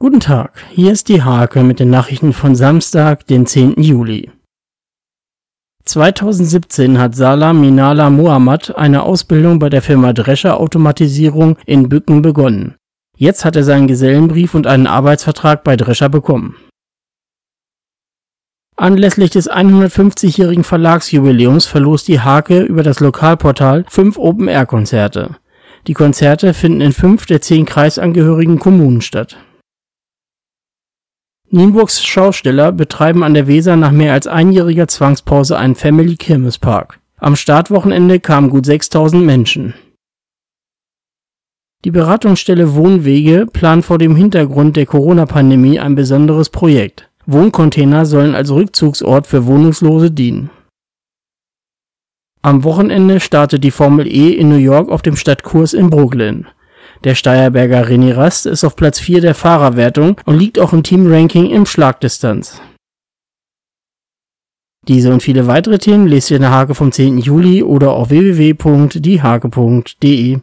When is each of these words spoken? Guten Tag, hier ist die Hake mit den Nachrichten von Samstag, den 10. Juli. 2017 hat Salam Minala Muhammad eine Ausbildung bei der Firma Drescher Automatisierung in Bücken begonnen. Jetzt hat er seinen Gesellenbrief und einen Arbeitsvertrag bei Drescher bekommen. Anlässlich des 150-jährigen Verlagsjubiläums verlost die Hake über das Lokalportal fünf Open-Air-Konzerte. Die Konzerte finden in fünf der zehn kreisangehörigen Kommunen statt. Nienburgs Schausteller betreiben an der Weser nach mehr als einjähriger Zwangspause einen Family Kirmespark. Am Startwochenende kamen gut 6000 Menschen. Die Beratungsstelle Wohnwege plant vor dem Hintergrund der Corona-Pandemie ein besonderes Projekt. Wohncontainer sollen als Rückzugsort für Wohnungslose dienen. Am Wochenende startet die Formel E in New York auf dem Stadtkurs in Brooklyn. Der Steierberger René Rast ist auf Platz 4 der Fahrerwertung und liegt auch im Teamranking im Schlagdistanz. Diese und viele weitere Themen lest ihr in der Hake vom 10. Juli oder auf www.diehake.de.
Guten 0.00 0.20
Tag, 0.20 0.62
hier 0.70 0.92
ist 0.92 1.08
die 1.08 1.24
Hake 1.24 1.64
mit 1.64 1.80
den 1.80 1.90
Nachrichten 1.90 2.32
von 2.32 2.54
Samstag, 2.54 3.26
den 3.26 3.46
10. 3.46 3.82
Juli. 3.82 4.30
2017 5.86 7.00
hat 7.00 7.16
Salam 7.16 7.60
Minala 7.60 8.08
Muhammad 8.08 8.76
eine 8.76 9.02
Ausbildung 9.02 9.58
bei 9.58 9.68
der 9.68 9.82
Firma 9.82 10.12
Drescher 10.12 10.60
Automatisierung 10.60 11.56
in 11.66 11.88
Bücken 11.88 12.22
begonnen. 12.22 12.76
Jetzt 13.16 13.44
hat 13.44 13.56
er 13.56 13.64
seinen 13.64 13.88
Gesellenbrief 13.88 14.54
und 14.54 14.68
einen 14.68 14.86
Arbeitsvertrag 14.86 15.64
bei 15.64 15.74
Drescher 15.74 16.08
bekommen. 16.08 16.54
Anlässlich 18.76 19.30
des 19.30 19.50
150-jährigen 19.50 20.62
Verlagsjubiläums 20.62 21.66
verlost 21.66 22.06
die 22.06 22.20
Hake 22.20 22.60
über 22.60 22.84
das 22.84 23.00
Lokalportal 23.00 23.84
fünf 23.88 24.16
Open-Air-Konzerte. 24.16 25.38
Die 25.88 25.94
Konzerte 25.94 26.54
finden 26.54 26.82
in 26.82 26.92
fünf 26.92 27.26
der 27.26 27.40
zehn 27.40 27.66
kreisangehörigen 27.66 28.60
Kommunen 28.60 29.00
statt. 29.00 29.38
Nienburgs 31.50 32.04
Schausteller 32.04 32.72
betreiben 32.72 33.24
an 33.24 33.32
der 33.32 33.46
Weser 33.46 33.76
nach 33.76 33.90
mehr 33.90 34.12
als 34.12 34.26
einjähriger 34.26 34.86
Zwangspause 34.86 35.56
einen 35.56 35.76
Family 35.76 36.16
Kirmespark. 36.16 37.00
Am 37.16 37.36
Startwochenende 37.36 38.20
kamen 38.20 38.50
gut 38.50 38.66
6000 38.66 39.24
Menschen. 39.24 39.72
Die 41.86 41.90
Beratungsstelle 41.90 42.74
Wohnwege 42.74 43.46
plant 43.50 43.86
vor 43.86 43.96
dem 43.96 44.14
Hintergrund 44.14 44.76
der 44.76 44.84
Corona-Pandemie 44.84 45.78
ein 45.78 45.94
besonderes 45.94 46.50
Projekt. 46.50 47.08
Wohncontainer 47.24 48.04
sollen 48.04 48.34
als 48.34 48.50
Rückzugsort 48.50 49.26
für 49.26 49.46
Wohnungslose 49.46 50.10
dienen. 50.10 50.50
Am 52.42 52.62
Wochenende 52.62 53.20
startet 53.20 53.64
die 53.64 53.70
Formel 53.70 54.06
E 54.06 54.32
in 54.32 54.50
New 54.50 54.56
York 54.56 54.90
auf 54.90 55.00
dem 55.00 55.16
Stadtkurs 55.16 55.72
in 55.72 55.88
Brooklyn. 55.88 56.46
Der 57.04 57.14
Steierberger 57.14 57.86
René 57.86 58.16
Rast 58.16 58.46
ist 58.46 58.64
auf 58.64 58.76
Platz 58.76 58.98
4 58.98 59.20
der 59.20 59.34
Fahrerwertung 59.34 60.18
und 60.24 60.38
liegt 60.38 60.58
auch 60.58 60.72
im 60.72 60.82
Teamranking 60.82 61.50
im 61.50 61.66
Schlagdistanz. 61.66 62.62
Diese 64.88 65.12
und 65.12 65.22
viele 65.22 65.46
weitere 65.46 65.78
Themen 65.78 66.08
lest 66.08 66.30
ihr 66.30 66.36
in 66.36 66.42
der 66.42 66.50
Hake 66.50 66.74
vom 66.74 66.90
10. 66.90 67.18
Juli 67.18 67.62
oder 67.62 67.92
auf 67.92 68.08
www.diehake.de. 68.10 70.40